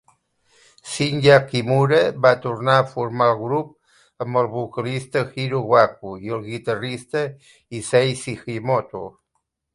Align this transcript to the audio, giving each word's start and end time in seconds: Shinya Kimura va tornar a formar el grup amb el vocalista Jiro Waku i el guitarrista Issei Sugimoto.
Shinya 0.91 1.33
Kimura 1.51 1.99
va 2.25 2.31
tornar 2.45 2.77
a 2.83 2.85
formar 2.93 3.27
el 3.33 3.37
grup 3.43 4.25
amb 4.27 4.41
el 4.43 4.49
vocalista 4.55 5.23
Jiro 5.37 5.61
Waku 5.75 6.17
i 6.29 6.35
el 6.39 6.43
guitarrista 6.49 7.25
Issei 7.83 8.19
Sugimoto. 8.25 9.07